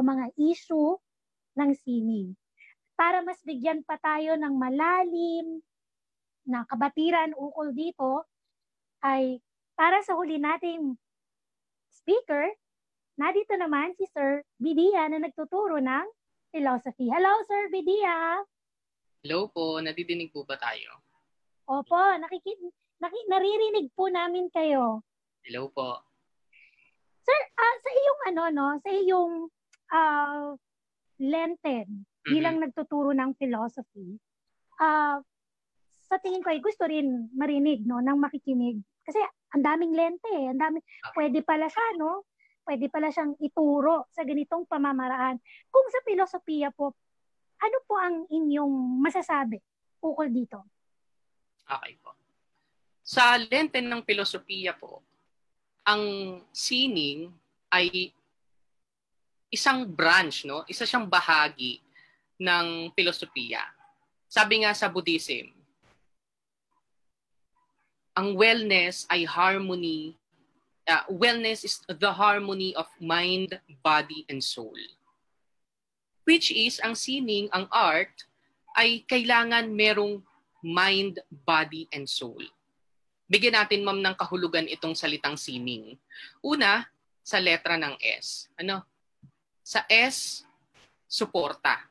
mga 0.00 0.32
issue 0.36 0.96
ng 1.56 1.70
sining. 1.76 2.36
Para 2.98 3.24
mas 3.24 3.40
bigyan 3.44 3.80
pa 3.84 3.96
tayo 3.96 4.36
ng 4.36 4.54
malalim 4.56 5.64
na 6.44 6.64
kabatiran 6.68 7.36
ukol 7.36 7.72
dito, 7.72 8.28
ay 9.00 9.40
para 9.76 10.04
sa 10.04 10.16
huli 10.16 10.36
nating 10.36 10.96
speaker, 11.88 12.52
Nadito 13.20 13.52
naman 13.52 13.92
si 14.00 14.08
Sir 14.08 14.40
Bidia 14.56 15.04
na 15.12 15.20
nagtuturo 15.20 15.76
ng 15.76 16.08
philosophy. 16.48 17.12
Hello, 17.12 17.44
Sir 17.44 17.68
Bidia! 17.68 18.40
Hello 19.20 19.52
po, 19.52 19.76
nadidinig 19.76 20.32
po 20.32 20.48
ba 20.48 20.56
tayo? 20.56 21.04
Opo, 21.68 22.00
nakikit 22.16 22.56
naki, 22.96 23.20
naririnig 23.28 23.92
po 23.92 24.08
namin 24.08 24.48
kayo. 24.48 25.04
Hello 25.44 25.68
po. 25.68 26.00
Sir, 27.20 27.40
uh, 27.60 27.76
sa 27.84 27.90
iyong 27.92 28.20
ano 28.32 28.42
no, 28.56 28.66
sa 28.80 28.88
iyong 28.88 29.52
uh, 29.92 30.54
lenten 31.20 31.86
mm-hmm. 32.06 32.30
bilang 32.32 32.56
nagtuturo 32.62 33.12
ng 33.12 33.36
philosophy, 33.36 34.16
uh, 34.80 35.18
sa 36.10 36.16
tingin 36.18 36.42
ko 36.42 36.50
ay 36.50 36.58
gusto 36.58 36.90
rin 36.90 37.30
marinig 37.38 37.86
no 37.86 38.02
ng 38.02 38.18
makikinig 38.18 38.82
kasi 39.06 39.22
ang 39.54 39.62
daming 39.62 39.94
lente, 39.94 40.30
ang 40.30 40.58
dami 40.58 40.78
okay. 40.82 41.14
pwede 41.14 41.38
pala 41.42 41.70
siya 41.70 41.98
no 41.98 42.26
pwede 42.70 42.86
pala 42.86 43.10
siyang 43.10 43.34
ituro 43.42 44.06
sa 44.14 44.22
ganitong 44.22 44.62
pamamaraan. 44.68 45.42
Kung 45.72 45.86
sa 45.90 46.06
filosofiya 46.06 46.70
po, 46.70 46.94
ano 47.58 47.78
po 47.82 47.98
ang 47.98 48.30
inyong 48.30 49.02
masasabi 49.02 49.58
ukol 49.98 50.30
dito? 50.30 50.64
Okay 51.66 51.98
po. 51.98 52.14
Sa 53.02 53.34
lente 53.36 53.82
ng 53.82 54.06
filosofiya 54.06 54.78
po, 54.78 55.02
ang 55.82 56.02
sining 56.54 57.32
ay 57.74 58.14
isang 59.50 59.84
branch, 59.84 60.46
no? 60.46 60.62
Isa 60.70 60.86
siyang 60.86 61.10
bahagi 61.10 61.82
ng 62.38 62.94
filosofiya. 62.94 63.60
Sabi 64.30 64.62
nga 64.62 64.72
sa 64.72 64.86
Buddhism, 64.86 65.50
ang 68.14 68.38
wellness 68.38 69.04
ay 69.10 69.26
harmony 69.26 70.14
uh, 70.90 71.04
wellness 71.06 71.62
is 71.62 71.78
the 71.86 72.10
harmony 72.10 72.74
of 72.74 72.90
mind, 72.98 73.54
body, 73.82 74.26
and 74.26 74.42
soul. 74.42 74.74
Which 76.26 76.50
is, 76.50 76.82
ang 76.82 76.98
sining, 76.98 77.46
ang 77.54 77.70
art, 77.70 78.26
ay 78.74 79.06
kailangan 79.06 79.70
merong 79.70 80.22
mind, 80.62 81.22
body, 81.46 81.86
and 81.94 82.06
soul. 82.06 82.38
Bigyan 83.30 83.54
natin, 83.54 83.86
ma'am, 83.86 84.02
ng 84.02 84.18
kahulugan 84.18 84.66
itong 84.66 84.98
salitang 84.98 85.38
sining. 85.38 85.94
Una, 86.42 86.86
sa 87.22 87.38
letra 87.38 87.78
ng 87.78 87.94
S. 88.02 88.50
Ano? 88.58 88.82
Sa 89.60 89.84
S, 89.86 90.42
suporta. 91.04 91.90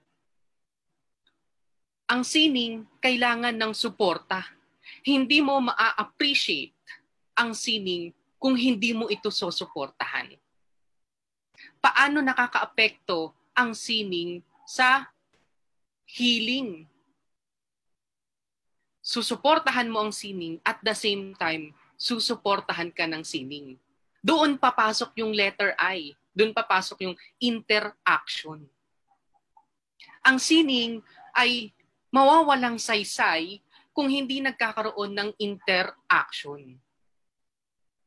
Ang 2.10 2.26
sining, 2.26 2.90
kailangan 2.98 3.54
ng 3.54 3.74
suporta. 3.78 4.42
Hindi 5.06 5.40
mo 5.46 5.62
maa-appreciate 5.62 6.74
ang 7.38 7.54
sining 7.54 8.10
kung 8.42 8.58
hindi 8.58 8.96
mo 8.96 9.06
ito 9.12 9.30
susuportahan. 9.30 10.34
Paano 11.78 12.24
nakakaapekto 12.24 13.36
ang 13.54 13.76
sining 13.76 14.42
sa 14.64 15.12
healing? 16.08 16.88
Susuportahan 19.04 19.92
mo 19.92 20.08
ang 20.08 20.14
sining 20.14 20.58
at 20.64 20.80
the 20.82 20.96
same 20.96 21.36
time, 21.36 21.76
susuportahan 22.00 22.90
ka 22.96 23.06
ng 23.06 23.24
sining. 23.24 23.76
Doon 24.20 24.60
papasok 24.60 25.16
yung 25.20 25.32
letter 25.32 25.76
I. 25.80 26.16
Doon 26.40 26.56
papasok 26.56 27.04
yung 27.04 27.16
interaction. 27.44 28.64
Ang 30.24 30.40
sining 30.40 31.04
ay 31.36 31.76
mawawalang 32.08 32.80
saysay 32.80 33.60
kung 33.92 34.08
hindi 34.08 34.40
nagkakaroon 34.40 35.12
ng 35.12 35.30
interaction. 35.36 36.80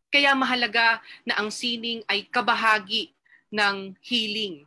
Kaya 0.09 0.33
mahalaga 0.33 1.05
na 1.29 1.37
ang 1.41 1.53
sining 1.53 2.01
ay 2.09 2.25
kabahagi 2.29 3.12
ng 3.53 3.97
healing. 4.01 4.65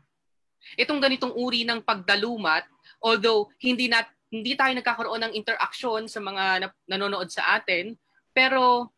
Itong 0.77 1.01
ganitong 1.01 1.33
uri 1.33 1.65
ng 1.65 1.81
pagdalumat, 1.81 2.69
although 3.01 3.49
hindi 3.57 3.89
na 3.89 4.05
hindi 4.29 4.57
tayo 4.57 4.73
nagkakaroon 4.73 5.21
ng 5.29 5.33
interaction 5.37 6.09
sa 6.09 6.21
mga 6.21 6.69
nanonood 6.89 7.29
sa 7.29 7.57
atin, 7.57 7.93
pero 8.33 8.89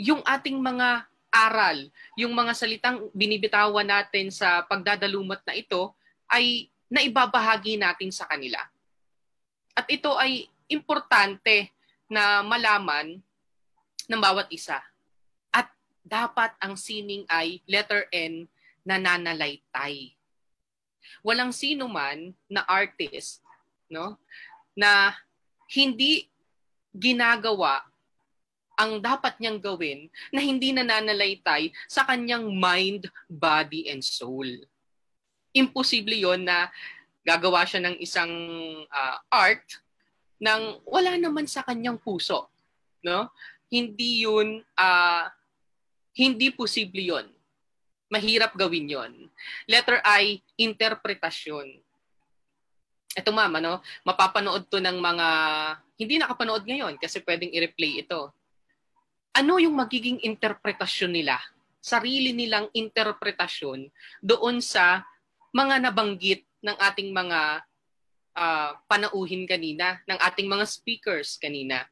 yung 0.00 0.24
ating 0.24 0.56
mga 0.56 1.09
aral, 1.30 1.86
yung 2.18 2.34
mga 2.34 2.52
salitang 2.52 3.06
binibitawan 3.14 3.86
natin 3.86 4.34
sa 4.34 4.66
pagdadalumat 4.66 5.42
na 5.46 5.54
ito 5.54 5.94
ay 6.26 6.66
naibabahagi 6.90 7.78
natin 7.78 8.10
sa 8.10 8.26
kanila. 8.26 8.58
At 9.78 9.86
ito 9.86 10.18
ay 10.18 10.50
importante 10.66 11.70
na 12.10 12.42
malaman 12.42 13.22
ng 14.10 14.20
bawat 14.20 14.50
isa 14.50 14.82
dapat 16.10 16.50
ang 16.58 16.74
sining 16.74 17.22
ay 17.30 17.62
letter 17.70 18.10
N 18.10 18.50
na 18.82 18.98
nananalaytay. 18.98 20.16
Walang 21.22 21.54
sino 21.54 21.86
man 21.86 22.34
na 22.50 22.66
artist 22.66 23.44
no 23.90 24.18
na 24.74 25.14
hindi 25.70 26.26
ginagawa 26.90 27.86
ang 28.80 28.96
dapat 28.96 29.36
niyang 29.36 29.60
gawin 29.60 30.08
na 30.32 30.40
hindi 30.40 30.72
nananalaytay 30.72 31.68
sa 31.84 32.08
kanyang 32.08 32.48
mind, 32.48 33.12
body, 33.28 33.92
and 33.92 34.00
soul. 34.00 34.48
Imposible 35.52 36.16
yon 36.16 36.48
na 36.48 36.72
gagawa 37.20 37.68
siya 37.68 37.84
ng 37.84 38.00
isang 38.00 38.32
uh, 38.88 39.16
art 39.28 39.68
nang 40.40 40.80
wala 40.88 41.20
naman 41.20 41.44
sa 41.44 41.60
kanyang 41.60 42.00
puso. 42.00 42.48
No? 43.04 43.28
Hindi 43.68 44.24
yun 44.24 44.64
uh, 44.80 45.24
hindi 46.16 46.48
posible 46.48 47.04
yon. 47.04 47.26
Mahirap 48.08 48.56
gawin 48.56 48.88
yon. 48.88 49.12
Letter 49.68 50.00
I, 50.02 50.40
interpretasyon. 50.56 51.68
Ito 53.10 53.30
ma'am, 53.30 53.60
ano, 53.60 53.84
mapapanood 54.08 54.66
to 54.72 54.80
ng 54.80 54.98
mga 54.98 55.26
hindi 56.00 56.14
nakapanood 56.16 56.64
ngayon 56.64 56.96
kasi 56.96 57.20
pwedeng 57.20 57.52
i-replay 57.52 58.00
ito. 58.02 58.32
Ano 59.30 59.62
yung 59.62 59.78
magiging 59.78 60.18
interpretasyon 60.26 61.12
nila? 61.14 61.38
Sarili 61.80 62.34
nilang 62.34 62.68
interpretasyon 62.74 63.88
doon 64.20 64.58
sa 64.60 65.06
mga 65.54 65.90
nabanggit 65.90 66.44
ng 66.60 66.76
ating 66.76 67.10
mga 67.14 67.64
uh, 68.36 68.70
panauhin 68.90 69.48
kanina, 69.48 70.02
ng 70.04 70.18
ating 70.18 70.46
mga 70.50 70.64
speakers 70.66 71.40
kanina. 71.40 71.86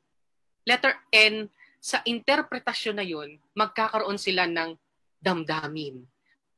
Letter 0.66 0.98
N, 1.14 1.48
sa 1.78 2.02
interpretasyon 2.04 2.96
na 2.98 3.06
yon, 3.06 3.38
magkakaroon 3.54 4.18
sila 4.18 4.44
ng 4.50 4.74
damdamin. 5.22 6.02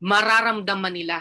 Mararamdaman 0.01 0.97
nila. 0.97 1.21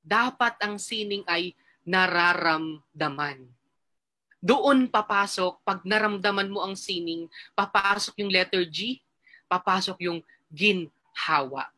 Dapat 0.00 0.62
ang 0.62 0.78
sining 0.78 1.26
ay 1.26 1.52
nararamdaman. 1.82 3.55
Doon 4.40 4.86
papasok, 4.86 5.64
pag 5.64 5.82
naramdaman 5.82 6.52
mo 6.52 6.62
ang 6.62 6.76
sining, 6.76 7.26
papasok 7.56 8.20
yung 8.20 8.30
letter 8.30 8.62
G, 8.68 9.00
papasok 9.48 9.96
yung 10.06 10.20
ginhawa. 10.52 11.72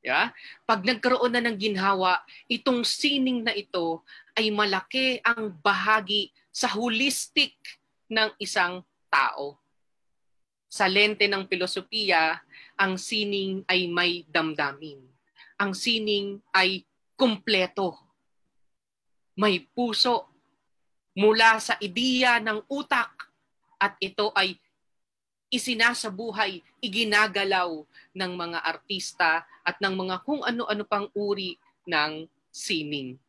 Yeah? 0.00 0.32
Pag 0.64 0.84
nagkaroon 0.84 1.32
na 1.32 1.44
ng 1.44 1.56
ginhawa, 1.56 2.24
itong 2.48 2.82
sining 2.82 3.44
na 3.44 3.52
ito 3.52 4.02
ay 4.32 4.48
malaki 4.48 5.20
ang 5.20 5.52
bahagi 5.60 6.32
sa 6.48 6.72
holistic 6.72 7.54
ng 8.10 8.32
isang 8.40 8.82
tao. 9.12 9.60
Sa 10.70 10.86
lente 10.86 11.26
ng 11.26 11.46
filosofiya, 11.50 12.38
ang 12.78 12.96
sining 12.96 13.66
ay 13.66 13.90
may 13.90 14.22
damdamin. 14.30 15.02
Ang 15.60 15.74
sining 15.76 16.40
ay 16.54 16.86
kumpleto. 17.18 17.98
May 19.36 19.66
puso 19.74 20.29
mula 21.20 21.60
sa 21.60 21.76
ideya 21.84 22.40
ng 22.40 22.64
utak 22.64 23.12
at 23.76 23.92
ito 24.00 24.32
ay 24.32 24.56
isinasabuhay, 25.52 26.64
iginagalaw 26.80 27.84
ng 28.16 28.32
mga 28.32 28.58
artista 28.64 29.44
at 29.60 29.76
ng 29.84 29.92
mga 29.92 30.16
kung 30.24 30.40
ano-ano 30.40 30.84
pang 30.88 31.12
uri 31.12 31.60
ng 31.84 32.24
sining. 32.48 33.20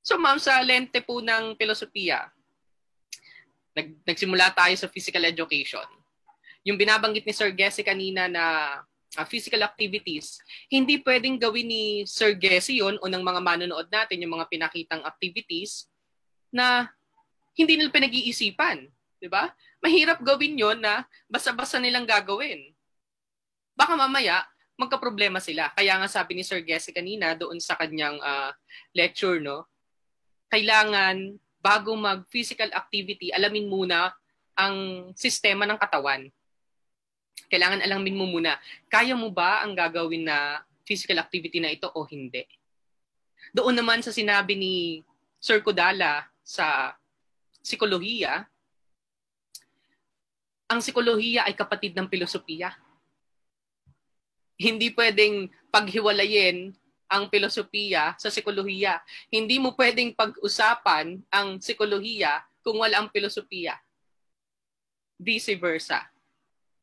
So 0.00 0.16
ma'am, 0.16 0.40
sa 0.40 0.56
lente 0.64 1.04
po 1.04 1.20
ng 1.20 1.52
filosofiya, 1.58 2.32
nag, 3.76 3.92
nagsimula 4.08 4.54
tayo 4.56 4.72
sa 4.80 4.88
physical 4.88 5.28
education 5.28 5.84
yung 6.68 6.76
binabanggit 6.76 7.24
ni 7.24 7.32
Sir 7.32 7.48
Gessie 7.56 7.86
kanina 7.86 8.28
na 8.28 8.44
uh, 9.16 9.24
physical 9.24 9.64
activities, 9.64 10.36
hindi 10.68 11.00
pwedeng 11.00 11.40
gawin 11.40 11.64
ni 11.64 11.84
Sir 12.04 12.36
Gessie 12.36 12.84
yun 12.84 13.00
o 13.00 13.08
ng 13.08 13.24
mga 13.24 13.40
manonood 13.40 13.88
natin, 13.88 14.20
yung 14.20 14.36
mga 14.36 14.52
pinakitang 14.52 15.00
activities 15.00 15.88
na 16.52 16.92
hindi 17.58 17.74
nila 17.74 17.90
pinag-iisipan. 17.90 18.86
Di 19.18 19.26
ba? 19.26 19.50
Mahirap 19.82 20.22
gawin 20.22 20.54
yon 20.54 20.78
na 20.78 21.02
basta-basta 21.26 21.82
nilang 21.82 22.06
gagawin. 22.06 22.70
Baka 23.74 23.98
mamaya, 23.98 24.46
magka-problema 24.78 25.42
sila. 25.42 25.74
Kaya 25.74 25.98
nga 25.98 26.06
sabi 26.06 26.38
ni 26.38 26.46
Sir 26.46 26.62
Gessie 26.62 26.94
kanina 26.94 27.34
doon 27.34 27.58
sa 27.58 27.74
kanyang 27.74 28.14
uh, 28.22 28.54
lecture, 28.94 29.42
no, 29.42 29.66
kailangan 30.46 31.34
bago 31.58 31.98
mag-physical 31.98 32.70
activity, 32.70 33.34
alamin 33.34 33.66
muna 33.66 34.14
ang 34.54 35.10
sistema 35.18 35.66
ng 35.66 35.78
katawan. 35.82 36.30
Kailangan 37.50 37.82
alamin 37.82 38.14
mo 38.14 38.30
muna, 38.30 38.54
kaya 38.86 39.18
mo 39.18 39.34
ba 39.34 39.66
ang 39.66 39.74
gagawin 39.74 40.30
na 40.30 40.62
physical 40.86 41.18
activity 41.18 41.58
na 41.58 41.74
ito 41.74 41.90
o 41.90 42.06
hindi? 42.06 42.46
Doon 43.50 43.82
naman 43.82 43.98
sa 44.02 44.14
sinabi 44.14 44.54
ni 44.54 44.74
Sir 45.42 45.58
Kodala 45.58 46.26
sa 46.46 46.94
psikolohiya, 47.68 48.48
ang 50.68 50.80
psikolohiya 50.80 51.44
ay 51.44 51.52
kapatid 51.52 51.92
ng 51.92 52.08
filosofiya. 52.08 52.72
Hindi 54.56 54.88
pwedeng 54.96 55.52
paghiwalayin 55.68 56.72
ang 57.08 57.28
filosofiya 57.32 58.16
sa 58.16 58.28
psikolohiya. 58.28 59.00
Hindi 59.32 59.60
mo 59.60 59.72
pwedeng 59.76 60.12
pag-usapan 60.12 61.24
ang 61.28 61.60
psikolohiya 61.60 62.44
kung 62.60 62.80
wala 62.80 63.04
ang 63.04 63.08
filosofiya. 63.08 63.76
Vice 65.20 65.56
versa. 65.56 66.04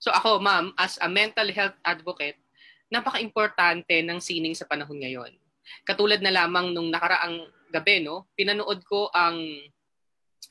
So 0.02 0.10
ako, 0.14 0.42
ma'am, 0.42 0.74
as 0.78 0.98
a 1.02 1.10
mental 1.10 1.50
health 1.54 1.78
advocate, 1.86 2.38
napaka-importante 2.90 4.02
ng 4.02 4.18
sining 4.22 4.58
sa 4.58 4.66
panahon 4.66 4.98
ngayon. 5.02 5.34
Katulad 5.86 6.22
na 6.22 6.34
lamang 6.34 6.74
nung 6.74 6.90
nakaraang 6.90 7.42
gabi, 7.70 8.02
no, 8.02 8.30
pinanood 8.38 8.82
ko 8.86 9.10
ang 9.14 9.42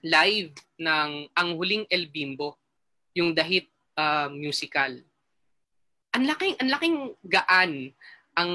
live 0.05 0.53
ng 0.77 1.33
Ang 1.33 1.49
Huling 1.57 1.89
El 1.89 2.13
Bimbo 2.13 2.61
yung 3.17 3.33
The 3.33 3.41
Hit 3.41 3.73
uh, 3.97 4.29
musical. 4.29 5.01
Ang 6.13 6.25
laking, 6.29 6.55
ang 6.61 6.71
laking 6.71 6.97
gaan 7.25 7.73
ang 8.35 8.53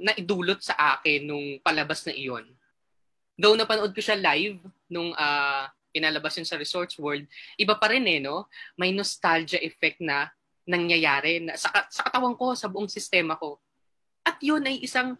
naidulot 0.00 0.62
sa 0.64 0.96
akin 0.96 1.26
nung 1.28 1.46
palabas 1.60 2.06
na 2.06 2.14
iyon. 2.14 2.46
Though 3.36 3.54
napanood 3.54 3.92
ko 3.92 4.00
siya 4.00 4.18
live 4.18 4.58
nung 4.88 5.12
uh, 5.14 5.66
pinalabas 5.92 6.38
yun 6.38 6.46
sa 6.46 6.58
Resorts 6.58 6.96
World, 6.96 7.26
iba 7.58 7.74
pa 7.74 7.90
rin 7.90 8.06
eh, 8.06 8.22
no? 8.22 8.46
May 8.78 8.94
nostalgia 8.94 9.58
effect 9.62 9.98
na 9.98 10.30
nangyayari 10.66 11.42
na, 11.42 11.58
sa, 11.58 11.70
sa 11.90 12.02
katawan 12.06 12.34
ko, 12.38 12.54
sa 12.54 12.70
buong 12.70 12.90
sistema 12.90 13.34
ko. 13.34 13.58
At 14.22 14.38
yun 14.38 14.62
ay 14.66 14.82
isang 14.82 15.18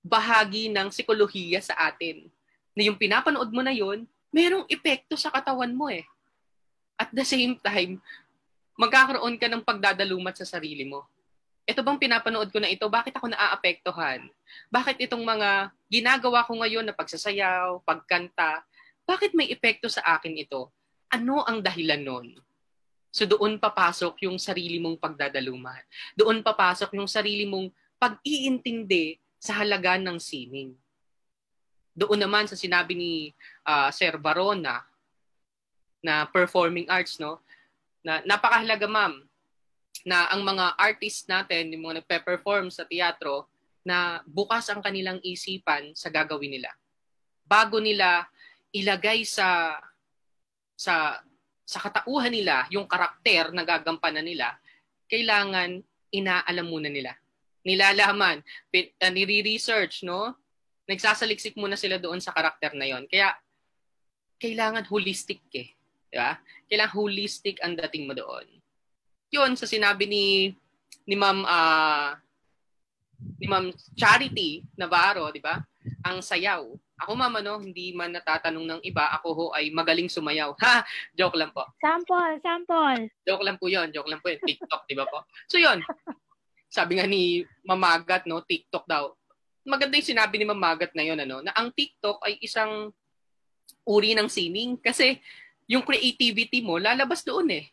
bahagi 0.00 0.72
ng 0.72 0.88
psikolohiya 0.88 1.60
sa 1.60 1.76
atin. 1.88 2.28
Na 2.72 2.82
yung 2.86 2.96
pinapanood 2.96 3.52
mo 3.52 3.60
na 3.60 3.74
yun, 3.74 4.08
merong 4.34 4.68
epekto 4.68 5.16
sa 5.16 5.32
katawan 5.32 5.72
mo 5.72 5.88
eh 5.88 6.04
at 6.98 7.14
the 7.14 7.22
same 7.22 7.54
time, 7.62 8.02
magkakaroon 8.74 9.38
ka 9.38 9.46
ng 9.46 9.62
pagdadalumat 9.62 10.34
sa 10.34 10.42
sarili 10.42 10.82
mo. 10.82 11.06
Ito 11.62 11.86
bang 11.86 12.00
pinapanood 12.00 12.50
ko 12.50 12.58
na 12.58 12.66
ito? 12.66 12.90
Bakit 12.90 13.14
ako 13.14 13.30
naaapektuhan? 13.30 14.26
Bakit 14.66 15.06
itong 15.06 15.22
mga 15.22 15.70
ginagawa 15.86 16.42
ko 16.42 16.58
ngayon 16.58 16.82
na 16.82 16.96
pagsasayaw, 16.96 17.86
pagkanta, 17.86 18.66
bakit 19.06 19.30
may 19.32 19.46
epekto 19.48 19.86
sa 19.86 20.02
akin 20.18 20.34
ito? 20.34 20.74
Ano 21.06 21.46
ang 21.46 21.62
dahilan 21.62 22.02
nun? 22.02 22.34
So 23.14 23.24
doon 23.24 23.62
papasok 23.62 24.26
yung 24.26 24.36
sarili 24.36 24.82
mong 24.82 24.98
pagdadalumat. 24.98 25.86
Doon 26.18 26.42
papasok 26.42 26.98
yung 26.98 27.08
sarili 27.08 27.46
mong 27.46 27.70
pag-iintindi 27.96 29.16
sa 29.38 29.62
halaga 29.62 29.96
ng 29.96 30.18
sining. 30.18 30.74
Doon 31.98 32.22
naman 32.22 32.46
sa 32.46 32.54
sinabi 32.54 32.94
ni 32.94 33.12
uh, 33.66 33.90
Sir 33.90 34.14
Barona, 34.22 34.86
na 35.98 36.30
performing 36.30 36.86
arts, 36.86 37.18
no? 37.18 37.42
Na 38.06 38.22
napakahalaga, 38.22 38.86
ma'am, 38.86 39.18
na 40.06 40.30
ang 40.30 40.46
mga 40.46 40.78
artists 40.78 41.26
natin, 41.26 41.74
yung 41.74 41.90
mga 41.90 42.06
nagpe-perform 42.06 42.70
sa 42.70 42.86
teatro, 42.86 43.50
na 43.82 44.22
bukas 44.28 44.68
ang 44.70 44.78
kanilang 44.78 45.18
isipan 45.26 45.90
sa 45.98 46.12
gagawin 46.12 46.54
nila. 46.54 46.70
Bago 47.42 47.80
nila 47.80 48.28
ilagay 48.70 49.24
sa 49.24 49.74
sa 50.78 51.18
sa 51.64 51.78
katauhan 51.82 52.30
nila 52.30 52.68
yung 52.70 52.86
karakter 52.86 53.50
na 53.50 53.64
gagampanan 53.64 54.24
nila, 54.24 54.54
kailangan 55.08 55.82
inaalam 56.14 56.66
muna 56.68 56.88
nila. 56.92 57.16
Nilalaman, 57.66 58.40
uh, 58.70 59.12
nire-research, 59.12 60.06
no? 60.06 60.36
Nagsasaliksik 60.88 61.54
muna 61.60 61.76
sila 61.76 62.00
doon 62.00 62.18
sa 62.18 62.32
karakter 62.32 62.72
na 62.72 62.88
yon. 62.88 63.04
Kaya 63.04 63.36
kailangan 64.40 64.88
holistic 64.88 65.44
eh. 65.52 65.68
Di 66.08 66.16
ba? 66.16 66.40
Kailangan 66.64 66.96
holistic 66.96 67.60
ang 67.60 67.76
dating 67.76 68.08
mo 68.08 68.16
doon. 68.16 68.48
Yun, 69.28 69.52
sa 69.60 69.68
sinabi 69.68 70.08
ni 70.08 70.56
ni 71.04 71.16
Ma'am 71.16 71.44
uh, 71.44 72.16
ni 73.36 73.46
Ma'am 73.50 73.68
Charity 73.92 74.64
Navarro, 74.80 75.28
di 75.28 75.44
ba? 75.44 75.60
Ang 76.08 76.24
sayaw. 76.24 76.64
Ako 76.98 77.14
ma'am 77.14 77.38
ano, 77.38 77.62
hindi 77.62 77.94
man 77.94 78.10
natatanong 78.10 78.66
ng 78.66 78.80
iba, 78.82 79.06
ako 79.14 79.28
ho 79.30 79.44
ay 79.54 79.70
magaling 79.70 80.10
sumayaw. 80.10 80.50
Ha, 80.64 80.82
joke 81.14 81.38
lang 81.38 81.54
po. 81.54 81.62
Sample, 81.78 82.42
sample. 82.42 83.06
Joke 83.22 83.44
lang 83.46 83.60
po 83.60 83.70
'yon, 83.70 83.94
joke 83.94 84.10
lang 84.10 84.18
po 84.18 84.32
'yon. 84.32 84.42
TikTok, 84.42 84.82
di 84.90 84.98
ba 84.98 85.06
po? 85.06 85.22
So 85.46 85.62
'yon. 85.62 85.78
Sabi 86.68 86.98
nga 86.98 87.06
ni 87.06 87.46
Mamagat 87.64 88.26
no, 88.26 88.42
TikTok 88.42 88.84
daw. 88.84 89.14
Maganda 89.68 90.00
'yung 90.00 90.10
sinabi 90.16 90.40
ni 90.40 90.48
Mamagat 90.48 90.96
na 90.96 91.04
'yon 91.04 91.20
ano, 91.20 91.44
na 91.44 91.52
ang 91.52 91.68
TikTok 91.68 92.24
ay 92.24 92.40
isang 92.40 92.88
uri 93.84 94.16
ng 94.16 94.28
sining 94.28 94.80
kasi 94.80 95.20
yung 95.68 95.84
creativity 95.84 96.64
mo 96.64 96.80
lalabas 96.80 97.20
doon 97.20 97.52
eh. 97.52 97.68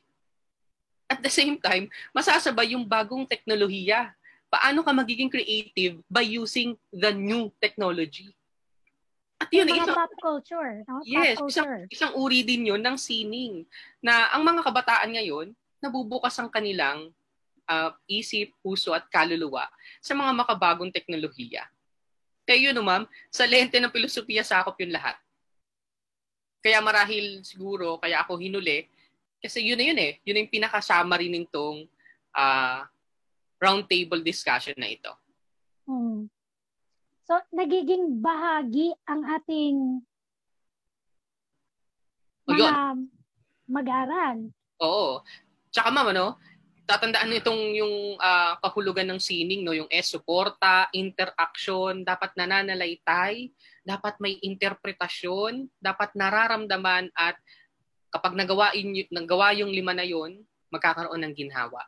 At 1.07 1.23
the 1.23 1.31
same 1.31 1.55
time, 1.55 1.87
masasabay 2.11 2.75
yung 2.75 2.83
bagong 2.83 3.23
teknolohiya. 3.29 4.11
Paano 4.51 4.81
ka 4.81 4.91
magiging 4.91 5.31
creative 5.31 6.01
by 6.09 6.25
using 6.25 6.75
the 6.89 7.13
new 7.13 7.53
technology? 7.61 8.33
At 9.37 9.51
yun, 9.51 9.67
yung 9.69 9.85
isang, 9.85 9.93
pop 9.93 10.13
culture. 10.17 10.81
No? 10.87 11.03
Yes, 11.05 11.37
pop 11.37 11.45
culture. 11.45 11.85
Isang, 11.91 12.11
isang 12.11 12.13
uri 12.17 12.41
din 12.41 12.71
yun 12.73 12.81
ng 12.81 12.97
sining. 12.97 13.67
Na 14.01 14.33
ang 14.33 14.41
mga 14.41 14.65
kabataan 14.65 15.13
ngayon, 15.13 15.53
nabubukas 15.77 16.33
ang 16.41 16.49
kanilang 16.49 17.13
uh, 17.69 17.91
isip, 18.09 18.49
puso 18.65 18.95
at 18.95 19.05
kaluluwa 19.11 19.69
sa 20.01 20.17
mga 20.17 20.31
makabagong 20.33 20.89
teknolohiya. 20.89 21.69
Kaya 22.45 22.69
yun, 22.69 22.77
ma'am, 22.85 23.09
sa 23.33 23.49
lente 23.49 23.81
ng 23.81 23.89
filosofiya 23.89 24.45
sakop 24.45 24.77
yun 24.77 24.93
lahat. 24.93 25.17
Kaya 26.61 26.77
marahil 26.81 27.41
siguro, 27.41 27.97
kaya 27.97 28.21
ako 28.21 28.37
hinuli, 28.37 28.85
kasi 29.41 29.65
yun 29.65 29.77
na 29.77 29.85
yun 29.85 29.99
eh. 30.01 30.17
Yun 30.25 30.45
yung 30.45 30.53
pinaka-summary 30.53 31.29
nitong 31.29 31.85
uh, 32.33 32.85
roundtable 33.61 34.21
discussion 34.21 34.77
na 34.77 34.89
ito. 34.89 35.13
Hmm. 35.85 36.29
So, 37.25 37.41
nagiging 37.49 38.21
bahagi 38.21 38.93
ang 39.09 39.25
ating 39.25 40.05
mga 42.45 42.69
oh, 42.69 42.97
mag-aral. 43.65 44.37
Oo. 44.81 45.25
Tsaka 45.73 45.89
ma'am, 45.89 46.13
ano, 46.13 46.37
tatandaan 46.85 47.33
nitong 47.33 47.61
yung 47.81 47.95
uh, 48.21 48.53
kahulugan 48.61 49.09
ng 49.09 49.19
sining, 49.21 49.65
no, 49.65 49.73
yung 49.73 49.89
S, 49.89 50.13
suporta, 50.13 50.85
interaction, 50.93 52.05
dapat 52.05 52.37
nananalaytay, 52.37 53.49
dapat 53.81 54.13
may 54.21 54.37
interpretasyon, 54.45 55.65
dapat 55.81 56.13
nararamdaman 56.13 57.09
at 57.17 57.35
kapag 58.13 58.37
nagawa, 58.37 58.71
in, 58.77 58.93
nagawa 59.09 59.51
yung 59.57 59.73
lima 59.73 59.97
na 59.97 60.05
yon, 60.05 60.45
magkakaroon 60.69 61.25
ng 61.25 61.33
ginhawa. 61.33 61.81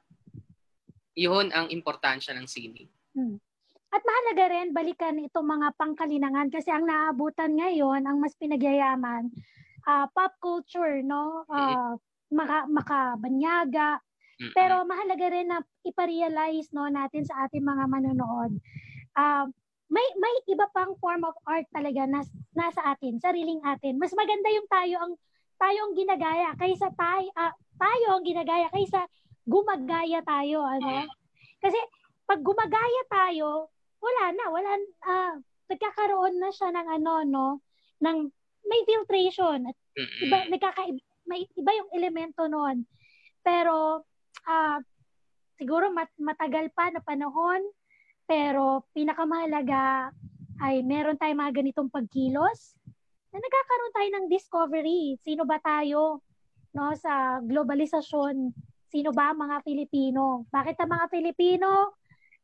Yun 1.14 1.54
ang 1.54 1.70
importansya 1.70 2.34
ng 2.34 2.50
sining. 2.50 2.90
Hmm. 3.14 3.38
At 3.88 4.04
mahalaga 4.04 4.52
rin 4.52 4.76
balikan 4.76 5.16
itong 5.24 5.48
mga 5.48 5.68
pangkalinangan 5.80 6.52
kasi 6.52 6.74
ang 6.74 6.86
naabutan 6.86 7.56
ngayon, 7.56 8.04
ang 8.04 8.20
mas 8.20 8.36
pinagyayaman, 8.36 9.32
uh, 9.88 10.06
pop 10.12 10.36
culture, 10.44 11.00
no? 11.02 11.48
Uh, 11.48 11.96
maka, 12.34 12.68
makabanyaga. 12.68 14.04
Mm-hmm. 14.38 14.54
Pero 14.54 14.86
mahalaga 14.86 15.26
rin 15.34 15.50
na 15.50 15.66
iparealize 15.82 16.70
no, 16.70 16.86
natin 16.86 17.26
sa 17.26 17.50
ating 17.50 17.66
mga 17.66 17.90
manonood. 17.90 18.54
Uh, 19.18 19.50
may 19.88 20.04
may 20.20 20.36
iba 20.52 20.68
pang 20.76 20.94
form 21.00 21.24
of 21.26 21.34
art 21.48 21.66
talaga 21.74 22.06
na 22.06 22.22
nasa 22.54 22.82
atin, 22.94 23.18
sariling 23.18 23.64
atin. 23.66 23.98
Mas 23.98 24.14
maganda 24.14 24.52
yung 24.54 24.70
tayo 24.70 24.96
ang 25.02 25.14
tayo 25.58 25.80
ang 25.90 25.94
ginagaya 25.98 26.54
kaysa 26.54 26.94
tayo 26.94 27.28
uh, 27.34 27.54
tayo 27.82 28.08
ang 28.14 28.24
ginagaya 28.28 28.68
kaysa 28.70 29.10
gumagaya 29.48 30.20
tayo, 30.22 30.62
ano? 30.62 31.08
Kasi 31.64 31.80
pag 32.28 32.44
gumagaya 32.44 33.02
tayo, 33.08 33.72
wala 34.04 34.24
na, 34.36 34.46
wala 34.52 34.70
uh, 35.08 35.34
nagkakaroon 35.72 36.36
na 36.38 36.52
siya 36.52 36.70
ng 36.76 36.88
ano 37.00 37.14
no, 37.26 37.48
ng 38.04 38.18
may 38.68 38.84
filtration 38.84 39.72
at 39.72 39.78
iba 39.96 40.38
nagkaka 40.52 40.92
may 41.26 41.48
iba 41.56 41.72
yung 41.74 41.90
elemento 41.96 42.46
noon. 42.46 42.84
Pero 43.42 44.04
uh, 44.48 44.80
siguro 45.60 45.92
mat, 45.92 46.10
matagal 46.18 46.72
pa 46.74 46.90
na 46.90 47.04
panahon 47.04 47.62
pero 48.28 48.88
pinakamahalaga 48.96 50.12
ay 50.64 50.82
meron 50.82 51.20
tayong 51.20 51.38
mga 51.38 51.56
ganitong 51.62 51.92
pagkilos 51.92 52.76
na 53.30 53.38
nagkakaroon 53.38 53.94
tayo 53.94 54.10
ng 54.10 54.26
discovery. 54.32 55.20
Sino 55.22 55.46
ba 55.46 55.62
tayo 55.62 56.24
no 56.74 56.96
sa 56.98 57.44
globalisasyon? 57.44 58.52
Sino 58.88 59.12
ba 59.12 59.32
ang 59.32 59.40
mga 59.44 59.64
Pilipino? 59.64 60.48
Bakit 60.50 60.76
ang 60.82 60.92
mga 60.96 61.06
Pilipino 61.12 61.98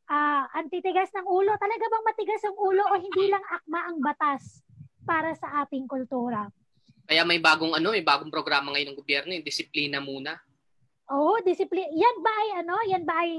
uh, 0.10 0.44
ang 0.52 0.68
ng 0.70 1.28
ulo. 1.28 1.52
Talaga 1.56 1.84
bang 1.88 2.06
matigas 2.06 2.44
ang 2.44 2.58
ulo 2.58 2.84
o 2.84 3.00
hindi 3.00 3.26
lang 3.32 3.44
akma 3.48 3.80
ang 3.88 3.98
batas 4.04 4.64
para 5.04 5.36
sa 5.36 5.64
ating 5.64 5.88
kultura? 5.88 6.48
Kaya 7.04 7.28
may 7.28 7.40
bagong 7.40 7.76
ano, 7.76 7.92
may 7.92 8.04
bagong 8.04 8.32
programa 8.32 8.72
ngayon 8.72 8.96
ng 8.96 9.00
gobyerno, 9.00 9.36
yung 9.36 9.44
disiplina 9.44 10.00
muna. 10.00 10.40
Oo, 11.12 11.36
disiplina. 11.44 11.90
Yan 11.92 12.18
ba 12.24 12.32
ay 12.32 12.50
ano? 12.64 12.76
Yan 12.88 13.04
ba 13.04 13.16
ay 13.26 13.32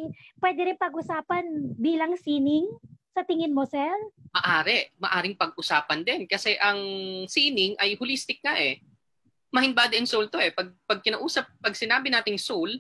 pwede 0.43 0.61
rin 0.69 0.79
pag-usapan 0.79 1.45
bilang 1.81 2.13
sining? 2.21 2.69
Sa 3.15 3.23
tingin 3.23 3.55
mo, 3.55 3.63
Sel? 3.63 4.11
Maari. 4.35 4.91
Maaring 4.99 5.39
pag-usapan 5.39 6.03
din. 6.03 6.27
Kasi 6.27 6.59
ang 6.59 6.79
sining 7.31 7.79
ay 7.79 7.95
holistic 7.95 8.43
nga 8.43 8.59
eh. 8.59 8.83
Mind, 9.55 9.71
body, 9.71 10.03
and 10.03 10.11
soul 10.11 10.27
to 10.27 10.43
eh. 10.43 10.51
Pag, 10.51 10.75
pag 10.83 10.99
kinausap, 10.99 11.47
pag 11.63 11.79
sinabi 11.79 12.11
nating 12.11 12.37
soul, 12.43 12.75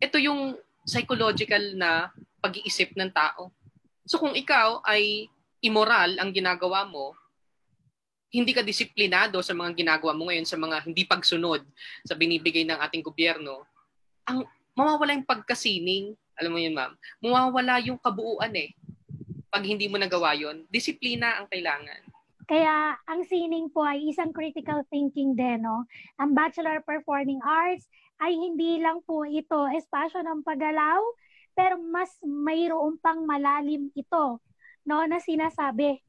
ito 0.00 0.16
yung 0.16 0.56
psychological 0.88 1.76
na 1.76 2.08
pag-iisip 2.40 2.96
ng 2.96 3.12
tao. 3.12 3.52
So 4.08 4.18
kung 4.18 4.34
ikaw 4.34 4.82
ay 4.82 5.30
immoral 5.62 6.18
ang 6.18 6.34
ginagawa 6.34 6.88
mo, 6.88 7.14
hindi 8.32 8.56
ka 8.56 8.64
disiplinado 8.64 9.38
sa 9.44 9.52
mga 9.52 9.76
ginagawa 9.76 10.16
mo 10.16 10.26
ngayon 10.26 10.48
sa 10.48 10.56
mga 10.56 10.88
hindi 10.88 11.04
pagsunod 11.04 11.60
sa 12.08 12.16
binibigay 12.16 12.64
ng 12.64 12.80
ating 12.80 13.04
gobyerno, 13.04 13.68
ang 14.28 14.46
mawawala 14.72 15.16
yung 15.16 15.28
pagkasining, 15.28 16.16
alam 16.38 16.50
mo 16.52 16.58
yun 16.58 16.74
ma'am, 16.76 16.92
mawawala 17.20 17.82
yung 17.84 18.00
kabuuan 18.00 18.52
eh 18.56 18.72
pag 19.52 19.68
hindi 19.68 19.84
mo 19.84 20.00
nagawa 20.00 20.32
yon, 20.32 20.64
disiplina 20.72 21.36
ang 21.36 21.46
kailangan. 21.52 22.00
Kaya 22.48 22.96
ang 23.04 23.20
sining 23.28 23.68
po 23.68 23.84
ay 23.84 24.08
isang 24.08 24.32
critical 24.32 24.80
thinking 24.88 25.36
din. 25.36 25.60
No? 25.60 25.84
Ang 26.16 26.32
Bachelor 26.32 26.80
Performing 26.80 27.44
Arts 27.44 27.84
ay 28.24 28.32
hindi 28.32 28.80
lang 28.80 29.04
po 29.04 29.28
ito 29.28 29.68
espasyo 29.76 30.24
ng 30.24 30.40
paggalaw, 30.40 31.04
pero 31.52 31.76
mas 31.76 32.08
mayroon 32.24 32.96
pang 32.96 33.28
malalim 33.28 33.92
ito 33.92 34.40
no, 34.88 35.04
na 35.04 35.20
sinasabi. 35.20 36.00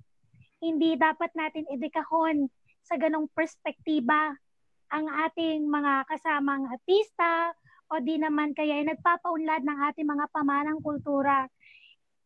Hindi 0.63 0.96
dapat 0.96 1.36
natin 1.36 1.67
idikahon 1.67 2.48
sa 2.79 2.96
ganong 2.96 3.27
perspektiba 3.36 4.39
ang 4.88 5.05
ating 5.27 5.67
mga 5.67 6.08
kasamang 6.08 6.72
artista 6.72 7.51
o 7.92 8.00
di 8.00 8.20
naman 8.22 8.56
kaya 8.56 8.80
ay 8.80 8.86
nagpapaunlad 8.88 9.63
ng 9.66 9.80
ating 9.92 10.08
mga 10.08 10.25
pamanang 10.32 10.80
kultura 10.80 11.48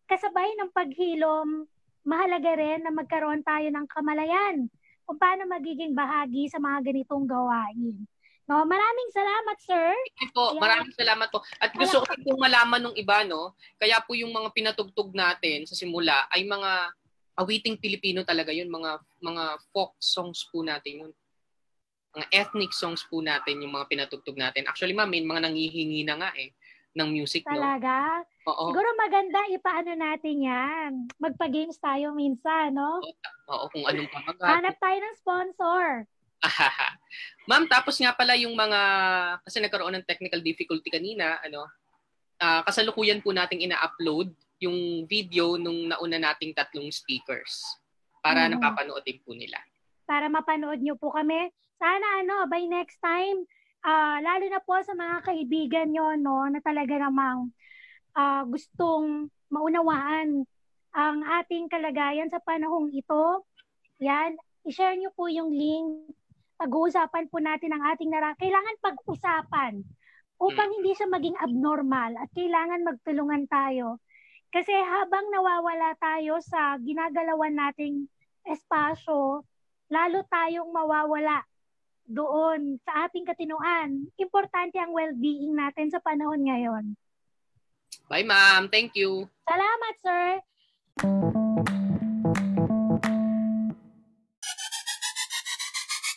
kasabay 0.07 0.47
ng 0.55 0.71
paghilom, 0.71 1.67
mahalaga 2.07 2.55
rin 2.55 2.87
na 2.87 2.95
magkaroon 2.95 3.43
tayo 3.43 3.67
ng 3.67 3.85
kamalayan 3.91 4.71
kung 5.03 5.19
paano 5.19 5.43
magiging 5.47 5.91
bahagi 5.91 6.47
sa 6.47 6.59
mga 6.63 6.91
ganitong 6.91 7.27
gawain. 7.27 8.07
No, 8.47 8.63
maraming 8.63 9.11
salamat, 9.11 9.57
sir. 9.59 9.91
Thank 10.15 10.31
po. 10.31 10.55
Kaya, 10.55 10.63
maraming 10.63 10.95
salamat 10.95 11.27
po. 11.27 11.43
At 11.59 11.75
gusto 11.75 11.99
ko 11.99 12.15
pong 12.23 12.39
malaman 12.39 12.79
ng 12.87 12.95
iba, 12.95 13.27
no? 13.27 13.59
Kaya 13.75 13.99
po 13.99 14.15
yung 14.15 14.31
mga 14.31 14.55
pinatugtog 14.55 15.11
natin 15.11 15.67
sa 15.67 15.75
simula 15.75 16.23
ay 16.31 16.47
mga 16.47 16.95
awiting 17.43 17.75
Pilipino 17.75 18.23
talaga 18.23 18.55
yun, 18.55 18.71
mga 18.71 19.03
mga 19.19 19.43
folk 19.75 19.99
songs 19.99 20.47
po 20.47 20.63
natin 20.63 21.03
yun. 21.07 21.11
Mga 22.17 22.33
ethnic 22.33 22.73
songs 22.73 23.05
po 23.05 23.21
natin 23.21 23.61
yung 23.61 23.77
mga 23.77 23.93
pinatugtog 23.93 24.33
natin. 24.33 24.65
Actually, 24.65 24.97
ma'am, 24.97 25.05
may 25.05 25.21
mga 25.21 25.45
nangihingi 25.45 26.01
na 26.01 26.17
nga 26.17 26.29
eh 26.33 26.49
ng 26.97 27.13
music, 27.13 27.45
Talaga? 27.45 28.25
no? 28.25 28.49
Oo. 28.49 28.73
Siguro 28.73 28.89
maganda 28.97 29.37
ipaano 29.53 29.93
natin 29.93 30.35
yan. 30.41 30.89
Magpa-games 31.21 31.77
tayo 31.77 32.17
minsan, 32.17 32.73
no? 32.73 32.97
Oo, 33.53 33.69
kung 33.69 33.85
anong 33.85 34.09
pamagat. 34.09 34.49
Hanap 34.49 34.75
tayo 34.81 34.97
ng 34.97 35.15
sponsor. 35.21 35.85
Ma'am, 37.49 37.69
tapos 37.69 38.01
nga 38.01 38.17
pala 38.17 38.33
yung 38.33 38.57
mga, 38.57 38.79
kasi 39.45 39.61
nagkaroon 39.61 39.93
ng 40.01 40.09
technical 40.09 40.41
difficulty 40.41 40.89
kanina, 40.89 41.37
ano, 41.45 41.69
uh, 42.41 42.65
kasalukuyan 42.65 43.21
po 43.21 43.29
nating 43.29 43.61
ina-upload 43.69 44.33
yung 44.57 45.05
video 45.05 45.53
nung 45.61 45.85
nauna 45.85 46.17
nating 46.17 46.57
tatlong 46.57 46.89
speakers 46.89 47.61
para 48.25 48.49
hmm. 48.49 48.57
napapanoodin 48.57 49.21
po 49.21 49.37
nila. 49.37 49.61
Para 50.09 50.25
mapanood 50.33 50.81
nyo 50.81 50.97
po 50.97 51.13
kami. 51.13 51.53
Sana 51.77 52.25
ano, 52.25 52.49
by 52.49 52.65
next 52.65 52.97
time, 52.97 53.45
uh, 53.85 54.17
lalo 54.21 54.45
na 54.49 54.61
po 54.65 54.81
sa 54.81 54.97
mga 54.97 55.21
kaibigan 55.21 55.87
nyo, 55.93 56.17
no, 56.17 56.49
na 56.49 56.57
talaga 56.61 56.97
namang 56.97 57.53
uh, 58.17 58.41
gustong 58.49 59.29
maunawaan 59.53 60.43
ang 60.97 61.17
ating 61.21 61.69
kalagayan 61.69 62.33
sa 62.33 62.41
panahong 62.41 62.89
ito, 62.89 63.45
yan, 64.01 64.33
i-share 64.65 64.97
nyo 64.97 65.13
po 65.13 65.29
yung 65.29 65.53
link. 65.53 66.09
Pag-uusapan 66.57 67.29
po 67.29 67.37
natin 67.37 67.69
ang 67.77 67.85
ating 67.93 68.09
nara. 68.09 68.33
Kailangan 68.33 68.81
pag-usapan 68.81 69.85
upang 70.41 70.69
hindi 70.73 70.97
siya 70.97 71.05
maging 71.05 71.37
abnormal 71.37 72.17
at 72.17 72.29
kailangan 72.33 72.81
magtulungan 72.81 73.45
tayo. 73.45 74.01
Kasi 74.49 74.73
habang 74.73 75.29
nawawala 75.29 75.93
tayo 76.01 76.41
sa 76.41 76.81
ginagalawan 76.81 77.53
nating 77.53 78.09
espasyo, 78.41 79.45
lalo 79.93 80.17
tayong 80.33 80.73
mawawala 80.73 81.45
doon 82.07 82.79
sa 82.87 83.05
ating 83.05 83.27
katinuan. 83.27 84.07
Importante 84.15 84.79
ang 84.79 84.95
well-being 84.95 85.53
natin 85.53 85.91
sa 85.91 85.99
panahon 85.99 86.41
ngayon. 86.47 86.95
Bye, 88.07 88.23
ma'am. 88.23 88.71
Thank 88.71 88.95
you. 88.95 89.27
Salamat, 89.43 89.95
sir. 89.99 90.27